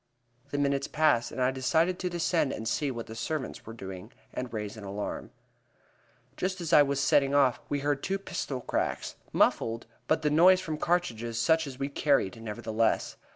[0.49, 4.11] The minutes passed, and I decided to descend and see what the servants were doing,
[4.33, 5.29] and raise an alarm.
[6.35, 10.59] Just as I was setting off we heard two pistol cracks, muffled, but the noise
[10.59, 13.15] from cartridges such as we carried, nevertheless.